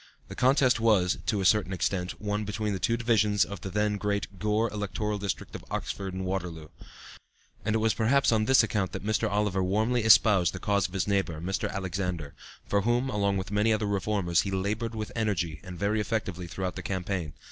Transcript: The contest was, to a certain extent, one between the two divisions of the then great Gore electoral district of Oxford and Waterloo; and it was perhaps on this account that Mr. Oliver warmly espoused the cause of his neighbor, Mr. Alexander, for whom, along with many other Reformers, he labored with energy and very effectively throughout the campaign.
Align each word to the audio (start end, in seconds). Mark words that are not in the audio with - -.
The 0.29 0.35
contest 0.35 0.79
was, 0.79 1.19
to 1.27 1.41
a 1.41 1.45
certain 1.45 1.71
extent, 1.71 2.19
one 2.19 2.43
between 2.43 2.73
the 2.73 2.79
two 2.79 2.97
divisions 2.97 3.45
of 3.45 3.61
the 3.61 3.69
then 3.69 3.97
great 3.97 4.39
Gore 4.39 4.67
electoral 4.71 5.19
district 5.19 5.53
of 5.55 5.63
Oxford 5.69 6.11
and 6.15 6.25
Waterloo; 6.25 6.69
and 7.63 7.75
it 7.75 7.77
was 7.77 7.93
perhaps 7.93 8.31
on 8.31 8.45
this 8.45 8.63
account 8.63 8.93
that 8.93 9.05
Mr. 9.05 9.29
Oliver 9.29 9.61
warmly 9.63 10.03
espoused 10.03 10.53
the 10.55 10.59
cause 10.59 10.87
of 10.87 10.95
his 10.95 11.05
neighbor, 11.07 11.39
Mr. 11.39 11.69
Alexander, 11.71 12.33
for 12.65 12.81
whom, 12.81 13.11
along 13.11 13.37
with 13.37 13.51
many 13.51 13.71
other 13.71 13.85
Reformers, 13.85 14.41
he 14.41 14.49
labored 14.49 14.95
with 14.95 15.11
energy 15.15 15.61
and 15.63 15.77
very 15.77 16.01
effectively 16.01 16.47
throughout 16.47 16.75
the 16.75 16.81
campaign. 16.81 17.33